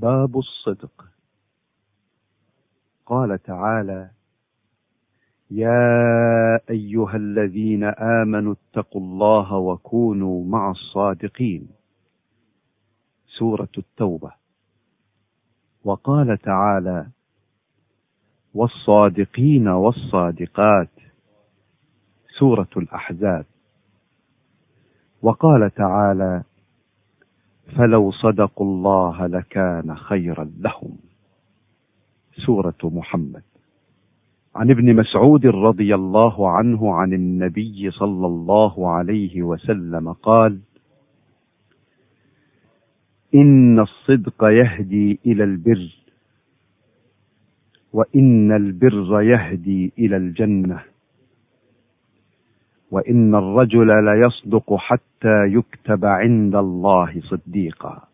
باب 0.00 0.38
الصدق. 0.38 1.04
قال 3.06 3.42
تعالى 3.42 4.10
يا 5.50 6.60
أيها 6.70 7.16
الذين 7.16 7.84
آمنوا 7.84 8.54
اتقوا 8.54 9.00
الله 9.00 9.54
وكونوا 9.54 10.44
مع 10.44 10.70
الصادقين. 10.70 11.68
سورة 13.38 13.68
التوبة. 13.78 14.32
وقال 15.84 16.38
تعالى 16.38 17.06
والصادقين 18.54 19.68
والصادقات. 19.68 20.90
سورة 22.38 22.68
الأحزاب. 22.76 23.46
وقال 25.22 25.70
تعالى 25.70 26.42
فلو 27.72 28.10
صدقوا 28.10 28.66
الله 28.66 29.26
لكان 29.26 29.96
خيرا 29.96 30.50
لهم. 30.60 30.96
سورة 32.46 32.78
محمد. 32.82 33.42
عن 34.54 34.70
ابن 34.70 34.96
مسعود 34.96 35.46
رضي 35.46 35.94
الله 35.94 36.50
عنه 36.50 36.94
عن 36.94 37.12
النبي 37.12 37.90
صلى 37.90 38.26
الله 38.26 38.90
عليه 38.90 39.42
وسلم 39.42 40.12
قال 40.12 40.58
إن 43.34 43.80
الصدق 43.80 44.44
يهدي 44.44 45.18
إلى 45.26 45.44
البر 45.44 45.96
وإن 47.92 48.52
البر 48.52 49.22
يهدي 49.22 49.92
إلى 49.98 50.16
الجنة. 50.16 50.93
وإن 52.94 53.34
الرجل 53.34 54.04
ليصدق 54.04 54.74
حتى 54.74 55.44
يكتب 55.46 56.04
عند 56.04 56.54
الله 56.54 57.20
صديقا. 57.20 58.08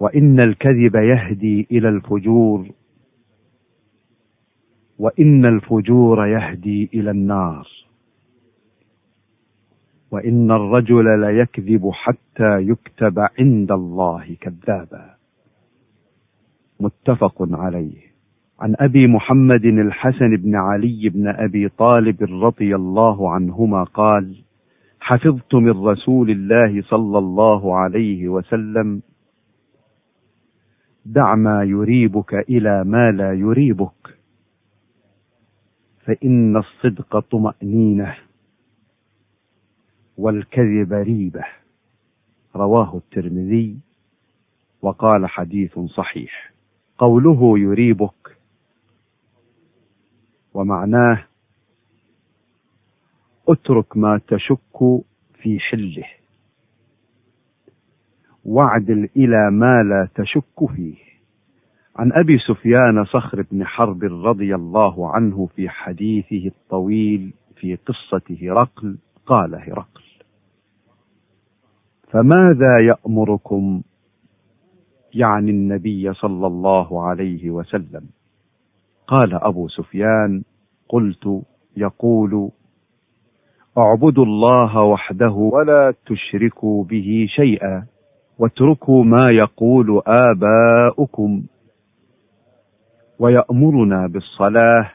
وإن 0.00 0.40
الكذب 0.40 0.94
يهدي 0.94 1.66
إلى 1.70 1.88
الفجور. 1.88 2.68
وإن 4.98 5.44
الفجور 5.46 6.26
يهدي 6.26 6.90
إلى 6.94 7.10
النار. 7.10 7.68
وإن 10.10 10.50
الرجل 10.50 11.20
ليكذب 11.20 11.90
حتى 11.92 12.60
يكتب 12.60 13.18
عند 13.18 13.72
الله 13.72 14.36
كذابا. 14.40 15.14
متفق 16.80 17.48
عليه. 17.52 18.13
عن 18.60 18.74
أبي 18.78 19.06
محمد 19.06 19.64
الحسن 19.64 20.36
بن 20.36 20.54
علي 20.56 21.08
بن 21.08 21.28
أبي 21.28 21.68
طالب 21.68 22.22
رضي 22.22 22.74
الله 22.74 23.30
عنهما 23.30 23.84
قال 23.84 24.36
حفظت 25.00 25.54
من 25.54 25.70
رسول 25.70 26.30
الله 26.30 26.82
صلى 26.82 27.18
الله 27.18 27.76
عليه 27.76 28.28
وسلم 28.28 29.02
دع 31.06 31.34
ما 31.34 31.62
يريبك 31.64 32.34
إلى 32.34 32.84
ما 32.84 33.10
لا 33.10 33.32
يريبك 33.32 34.18
فإن 36.04 36.56
الصدق 36.56 37.18
طمأنينة 37.18 38.14
والكذب 40.18 40.92
ريبة. 40.92 41.44
رواه 42.56 42.96
الترمذي 42.96 43.76
وقال 44.82 45.26
حديث 45.26 45.78
صحيح. 45.78 46.52
قوله 46.98 47.58
يريبك 47.58 48.33
ومعناه 50.54 51.24
اترك 53.48 53.96
ما 53.96 54.20
تشك 54.28 54.78
في 55.34 55.60
حله. 55.60 56.04
واعدل 58.44 59.08
إلى 59.16 59.50
ما 59.50 59.82
لا 59.82 60.08
تشك 60.14 60.66
فيه. 60.76 60.96
عن 61.96 62.12
أبي 62.12 62.38
سفيان 62.38 63.04
صخر 63.04 63.42
بن 63.52 63.64
حرب 63.66 64.04
رضي 64.04 64.54
الله 64.54 65.14
عنه 65.14 65.46
في 65.56 65.68
حديثه 65.68 66.46
الطويل 66.46 67.32
في 67.56 67.76
قصة 67.76 68.36
هرقل 68.42 68.96
قال 69.26 69.54
هرقل 69.54 70.02
فماذا 72.10 72.78
يأمركم؟ 72.86 73.82
يعني 75.14 75.50
النبي 75.50 76.12
صلى 76.12 76.46
الله 76.46 77.02
عليه 77.02 77.50
وسلم 77.50 78.06
قال 79.06 79.34
أبو 79.34 79.68
سفيان 79.68 80.42
قلت 80.88 81.42
يقول 81.76 82.50
اعبدوا 83.78 84.24
الله 84.24 84.82
وحده 84.82 85.30
ولا 85.30 85.94
تشركوا 86.06 86.84
به 86.84 87.26
شيئا 87.28 87.86
واتركوا 88.38 89.04
ما 89.04 89.30
يقول 89.30 90.02
آباؤكم 90.06 91.42
ويأمرنا 93.18 94.06
بالصلاة 94.06 94.90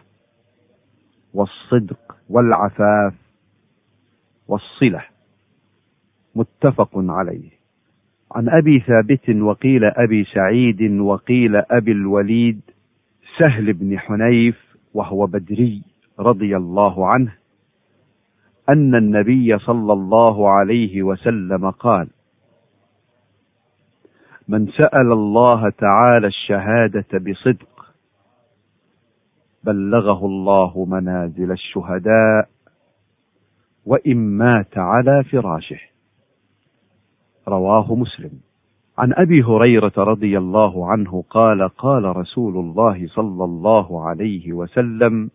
والصدق 1.34 2.16
والعفاف 2.30 3.14
والصلة. 4.48 5.04
متفق 6.36 6.90
عليه. 6.96 7.50
عن 8.32 8.50
أبي 8.50 8.80
ثابت 8.80 9.30
وقيل 9.30 9.86
أبي 9.86 10.24
سعيد 10.24 11.00
وقيل 11.00 11.56
أبي 11.56 11.92
الوليد 11.92 12.62
سهل 13.40 13.74
بن 13.74 14.00
حنيف 14.00 14.78
وهو 14.94 15.26
بدري 15.26 15.84
رضي 16.20 16.58
الله 16.58 17.08
عنه 17.08 17.34
أن 18.70 18.96
النبي 18.96 19.58
صلى 19.58 19.94
الله 19.94 20.50
عليه 20.50 21.04
وسلم 21.04 21.70
قال 21.70 22.08
من 24.48 24.68
سأل 24.68 25.12
الله 25.12 25.70
تعالى 25.70 26.28
الشهادة 26.28 27.20
بصدق 27.20 27.94
بلغه 29.64 30.26
الله 30.26 30.86
منازل 30.86 31.52
الشهداء 31.52 32.50
وإن 33.86 34.18
مات 34.18 34.78
على 34.78 35.24
فراشه. 35.24 35.80
رواه 37.48 37.96
مسلم. 37.96 38.49
عن 39.00 39.14
أبي 39.14 39.44
هريرة 39.44 39.92
رضي 39.98 40.38
الله 40.38 40.92
عنه 40.92 41.24
قال 41.30 41.68
قال 41.68 42.18
رسول 42.18 42.58
الله 42.58 43.08
صلى 43.08 43.44
الله 43.44 44.08
عليه 44.08 44.54
وسلم 44.54 45.30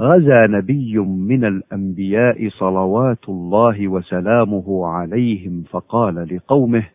غزا 0.00 0.46
نبي 0.46 0.98
من 0.98 1.44
الأنبياء 1.44 2.48
صلوات 2.48 3.28
الله 3.28 3.88
وسلامه 3.88 4.86
عليهم 4.86 5.62
فقال 5.70 6.36
لقومه 6.36 6.86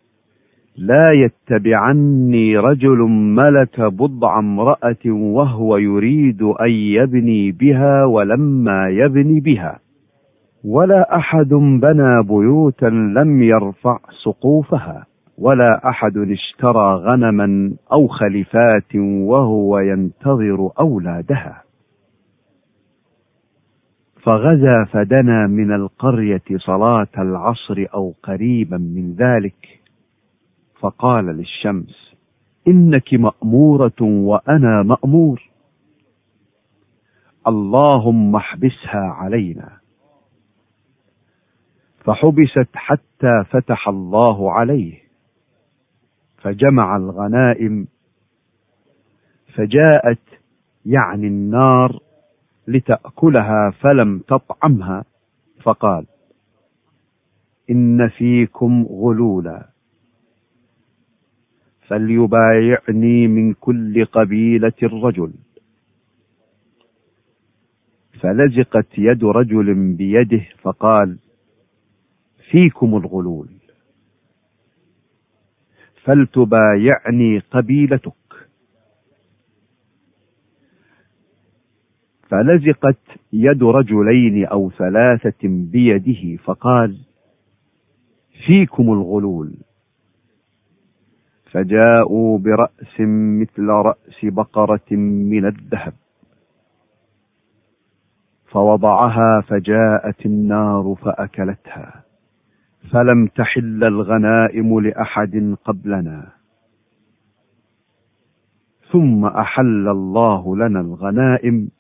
لا 0.78 1.12
يتبعني 1.12 2.58
رجل 2.58 2.98
ملك 3.36 3.82
بضع 3.82 4.40
امرأة 4.40 5.06
وهو 5.06 5.78
يريد 5.78 6.42
أن 6.42 6.70
يبني 6.70 7.52
بها 7.52 8.06
ولما 8.06 8.90
يبني 8.90 9.40
بها. 9.40 9.80
ولا 10.66 11.16
أحد 11.16 11.50
بنى 11.82 12.24
بيوتا 12.24 12.86
لم 12.86 13.44
يرفع 13.44 14.00
سقوفها 14.24 15.06
ولا 15.38 15.90
أحد 15.90 16.18
اشترى 16.18 16.96
غنما 16.96 17.74
أو 17.92 18.08
خلفات 18.08 18.96
وهو 18.96 19.80
ينتظر 19.80 20.70
أولادها. 20.80 21.64
فغزا 24.24 24.86
فدنا 24.92 25.48
من 25.48 25.72
القرية 25.76 26.44
صلاة 26.58 27.08
العصر 27.18 27.86
أو 27.94 28.14
قريبا 28.24 28.78
من 28.78 29.14
ذلك. 29.14 29.82
فقال 30.80 31.26
للشمس 31.26 32.16
إنك 32.68 33.14
مأمورة 33.14 34.02
وأنا 34.02 34.84
مأمور. 34.84 35.50
اللهم 37.48 38.36
احبسها 38.36 39.02
علينا. 39.02 39.81
فحبست 42.06 42.70
حتى 42.76 43.44
فتح 43.50 43.88
الله 43.88 44.52
عليه 44.52 45.00
فجمع 46.38 46.98
الغنائم 46.98 47.88
فجاءت 49.56 50.20
يعني 50.86 51.28
النار 51.28 52.00
لتأكلها 52.68 53.70
فلم 53.70 54.20
تطعمها 54.20 55.06
فقال 55.64 56.06
إن 57.70 58.10
فيكم 58.10 58.86
غلولا 58.90 59.70
فليبايعني 61.88 63.28
من 63.28 63.54
كل 63.54 64.06
قبيلة 64.06 64.74
رجل 64.84 65.34
فلزقت 68.22 68.88
يد 68.98 69.24
رجل 69.24 69.94
بيده 69.94 70.46
فقال 70.62 71.18
فيكم 72.52 72.98
الغلول. 72.98 73.50
فلتبايعني 76.04 77.40
قبيلتك. 77.40 78.14
فلزقت 82.30 83.00
يد 83.34 83.64
رجلين 83.64 84.46
أو 84.46 84.72
ثلاثة 84.72 85.48
بيده 85.48 86.44
فقال 86.44 86.98
فيكم 88.46 88.84
الغلول. 88.84 89.54
فجاءوا 91.52 92.38
برأس 92.38 93.00
مثل 93.42 93.68
رأس 93.68 94.26
بقرة 94.26 94.92
من 94.92 95.46
الذهب. 95.46 95.94
فوضعها 98.52 99.42
فجاءت 99.42 100.26
النار 100.26 100.96
فأكلتها. 101.02 102.01
فلم 102.92 103.28
تحل 103.28 103.84
الغنائم 103.84 104.80
لأحد 104.80 105.56
قبلنا. 105.66 106.32
ثم 108.92 109.26
أحل 109.26 109.88
الله 109.88 110.56
لنا 110.56 110.80
الغنائم 110.80 111.72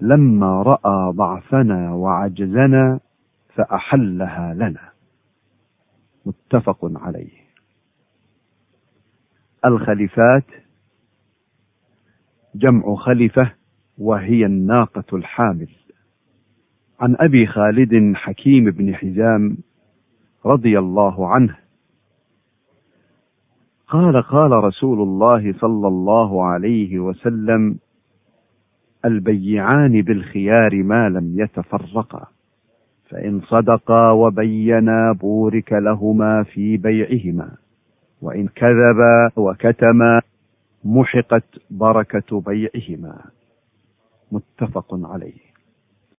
لما 0.00 0.62
رأى 0.62 1.12
ضعفنا 1.12 1.92
وعجزنا 1.94 3.00
فأحلها 3.54 4.54
لنا. 4.54 4.88
متفق 6.26 6.78
عليه. 6.82 7.38
الخليفات 9.64 10.44
جمع 12.54 12.94
خلفة 12.94 13.52
وهي 13.98 14.46
الناقة 14.46 15.16
الحامل. 15.16 15.68
عن 17.00 17.16
أبي 17.20 17.46
خالد 17.46 18.16
حكيم 18.16 18.64
بن 18.64 18.94
حزام 18.94 19.56
رضي 20.46 20.78
الله 20.78 21.28
عنه. 21.28 21.56
قال 23.88 24.22
قال 24.22 24.50
رسول 24.50 25.00
الله 25.02 25.52
صلى 25.52 25.88
الله 25.88 26.44
عليه 26.44 26.98
وسلم 26.98 27.78
البيعان 29.04 30.02
بالخيار 30.02 30.82
ما 30.82 31.08
لم 31.08 31.40
يتفرقا 31.40 32.26
فإن 33.08 33.40
صدقا 33.40 34.10
وبينا 34.10 35.12
بورك 35.12 35.72
لهما 35.72 36.42
في 36.42 36.76
بيعهما 36.76 37.50
وإن 38.22 38.48
كذبا 38.48 39.30
وكتما 39.36 40.20
محقت 40.84 41.44
بركة 41.70 42.40
بيعهما. 42.40 43.20
متفق 44.32 45.00
عليه. 45.02 45.47